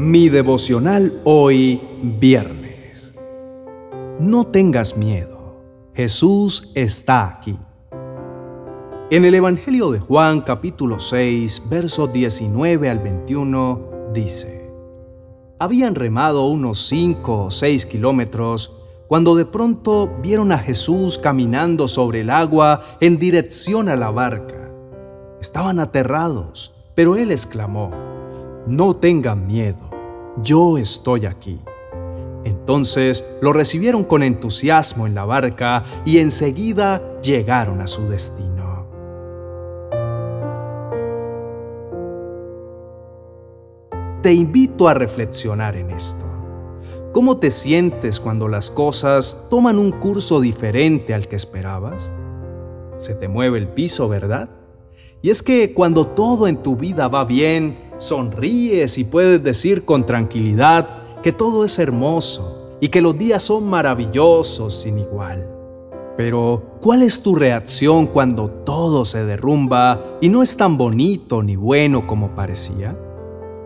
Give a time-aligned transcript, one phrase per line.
[0.00, 1.80] Mi devocional hoy
[2.20, 3.18] viernes.
[4.20, 5.60] No tengas miedo,
[5.92, 7.58] Jesús está aquí.
[9.10, 14.70] En el Evangelio de Juan capítulo 6, versos 19 al 21, dice,
[15.58, 18.76] Habían remado unos 5 o 6 kilómetros
[19.08, 24.70] cuando de pronto vieron a Jesús caminando sobre el agua en dirección a la barca.
[25.40, 27.90] Estaban aterrados, pero él exclamó,
[28.68, 29.87] No tengan miedo,
[30.42, 31.60] yo estoy aquí.
[32.44, 38.86] Entonces lo recibieron con entusiasmo en la barca y enseguida llegaron a su destino.
[44.22, 46.24] Te invito a reflexionar en esto.
[47.12, 52.12] ¿Cómo te sientes cuando las cosas toman un curso diferente al que esperabas?
[52.96, 54.50] Se te mueve el piso, ¿verdad?
[55.20, 60.06] Y es que cuando todo en tu vida va bien, sonríes y puedes decir con
[60.06, 65.48] tranquilidad que todo es hermoso y que los días son maravillosos sin igual.
[66.16, 71.56] Pero, ¿cuál es tu reacción cuando todo se derrumba y no es tan bonito ni
[71.56, 72.96] bueno como parecía?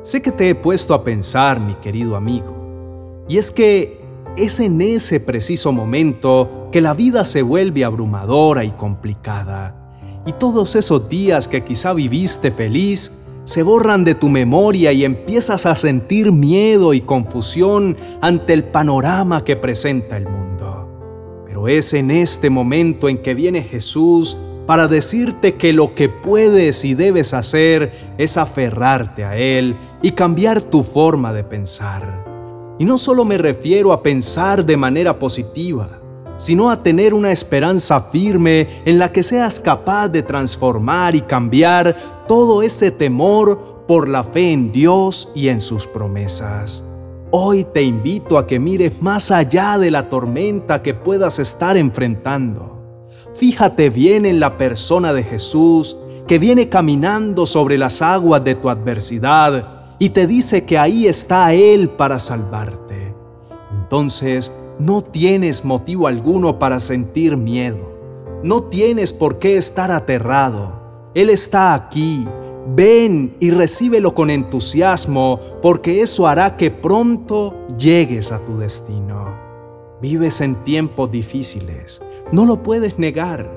[0.03, 4.01] Sé que te he puesto a pensar, mi querido amigo, y es que
[4.37, 9.82] es en ese preciso momento que la vida se vuelve abrumadora y complicada.
[10.25, 13.13] Y todos esos días que quizá viviste feliz
[13.45, 19.45] se borran de tu memoria y empiezas a sentir miedo y confusión ante el panorama
[19.45, 21.43] que presenta el mundo.
[21.45, 26.85] Pero es en este momento en que viene Jesús para decirte que lo que puedes
[26.85, 32.25] y debes hacer es aferrarte a Él y cambiar tu forma de pensar.
[32.79, 35.99] Y no solo me refiero a pensar de manera positiva,
[36.37, 42.25] sino a tener una esperanza firme en la que seas capaz de transformar y cambiar
[42.27, 46.85] todo ese temor por la fe en Dios y en sus promesas.
[47.31, 53.09] Hoy te invito a que mires más allá de la tormenta que puedas estar enfrentando.
[53.35, 58.69] Fíjate bien en la persona de Jesús que viene caminando sobre las aguas de tu
[58.69, 63.15] adversidad y te dice que ahí está Él para salvarte.
[63.75, 67.93] Entonces no tienes motivo alguno para sentir miedo.
[68.43, 70.73] No tienes por qué estar aterrado.
[71.15, 72.27] Él está aquí.
[72.75, 79.27] Ven y recíbelo con entusiasmo porque eso hará que pronto llegues a tu destino.
[80.01, 83.49] Vives en tiempos difíciles, no lo puedes negar,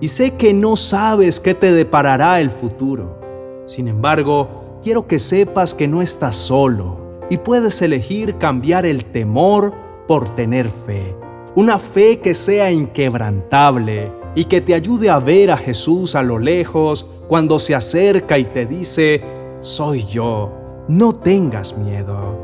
[0.00, 3.18] y sé que no sabes qué te deparará el futuro.
[3.64, 6.98] Sin embargo, quiero que sepas que no estás solo
[7.30, 11.14] y puedes elegir cambiar el temor por tener fe.
[11.54, 16.38] Una fe que sea inquebrantable y que te ayude a ver a Jesús a lo
[16.38, 19.22] lejos cuando se acerca y te dice,
[19.60, 20.50] soy yo,
[20.88, 22.38] no tengas miedo.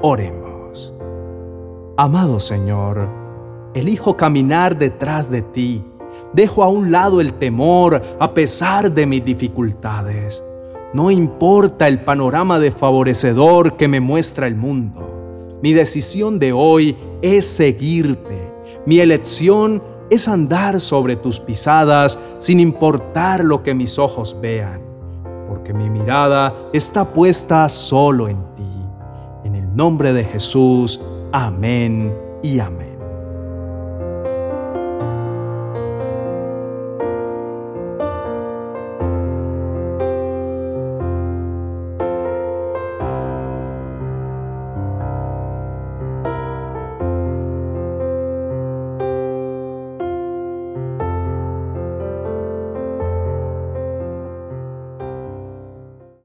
[0.00, 0.94] Oremos.
[1.96, 3.08] Amado Señor,
[3.74, 5.84] elijo caminar detrás de ti.
[6.32, 10.44] Dejo a un lado el temor a pesar de mis dificultades.
[10.92, 15.15] No importa el panorama desfavorecedor que me muestra el mundo.
[15.62, 18.52] Mi decisión de hoy es seguirte.
[18.84, 24.80] Mi elección es andar sobre tus pisadas sin importar lo que mis ojos vean,
[25.48, 28.62] porque mi mirada está puesta solo en ti.
[29.44, 31.00] En el nombre de Jesús,
[31.32, 32.95] amén y amén.